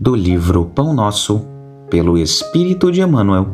[0.00, 1.44] do livro Pão Nosso,
[1.90, 3.48] pelo Espírito de Emmanuel,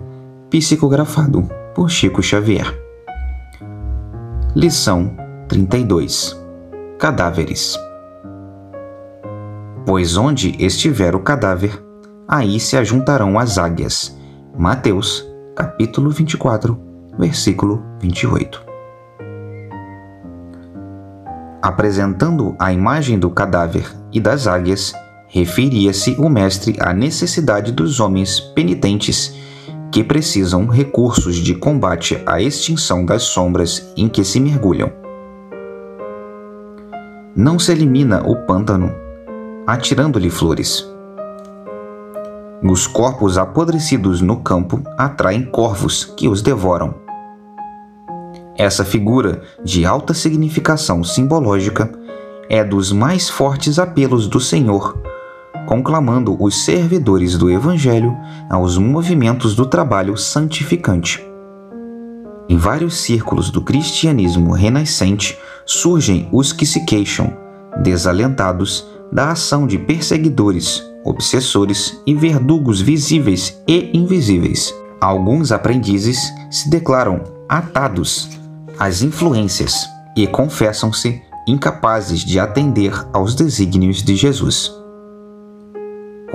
[0.50, 2.66] psicografado por Chico Xavier.
[4.54, 5.16] Lição
[5.48, 6.38] 32
[6.98, 7.78] Cadáveres
[9.86, 11.82] Pois onde estiver o cadáver,
[12.28, 14.14] aí se ajuntarão as águias.
[14.56, 15.26] Mateus,
[15.56, 16.78] capítulo 24,
[17.18, 18.62] versículo 28.
[21.62, 24.94] Apresentando a imagem do cadáver e das águias,
[25.34, 29.34] referia-se o mestre à necessidade dos homens penitentes
[29.90, 34.92] que precisam recursos de combate à extinção das sombras em que se mergulham.
[37.34, 38.94] Não se elimina o pântano
[39.66, 40.88] atirando-lhe flores.
[42.62, 46.94] Os corpos apodrecidos no campo atraem corvos que os devoram.
[48.56, 51.90] Essa figura, de alta significação simbológica,
[52.48, 55.02] é dos mais fortes apelos do Senhor
[55.66, 58.16] conclamando os servidores do Evangelho
[58.50, 61.24] aos movimentos do trabalho santificante.
[62.48, 67.32] Em vários círculos do cristianismo renascente surgem os que se queixam,
[67.82, 74.74] desalentados, da ação de perseguidores, obsessores e verdugos visíveis e invisíveis.
[75.00, 78.28] Alguns aprendizes se declaram atados
[78.78, 84.83] às influências e confessam-se incapazes de atender aos desígnios de Jesus.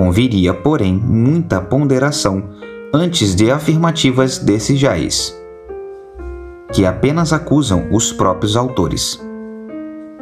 [0.00, 2.42] Conviria, porém, muita ponderação
[2.90, 5.38] antes de afirmativas desses jais,
[6.72, 9.20] que apenas acusam os próprios autores.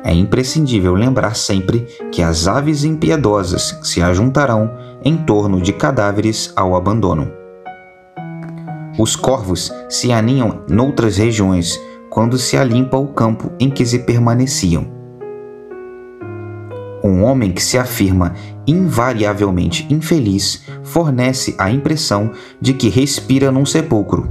[0.02, 4.68] É imprescindível lembrar sempre que as aves impiedosas se ajuntarão
[5.04, 7.30] em torno de cadáveres ao abandono.
[8.98, 14.97] Os corvos se aninham noutras regiões quando se alimpa o campo em que se permaneciam.
[17.02, 18.34] Um homem que se afirma
[18.66, 24.28] invariavelmente infeliz fornece a impressão de que respira num sepulcro.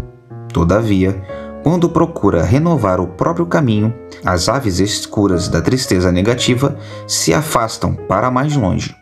[0.51, 1.21] Todavia,
[1.63, 3.93] quando procura renovar o próprio caminho,
[4.23, 8.95] as aves escuras da tristeza negativa se afastam para mais longe.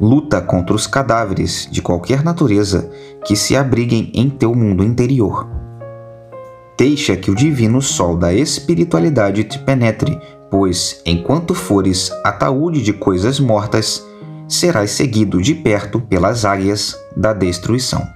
[0.00, 2.90] Luta contra os cadáveres de qualquer natureza
[3.24, 5.48] que se abriguem em teu mundo interior.
[6.78, 10.20] Deixa que o divino sol da espiritualidade te penetre
[10.50, 14.04] pois, enquanto fores ataúde de coisas mortas,
[14.48, 18.15] serás seguido de perto pelas águias da destruição.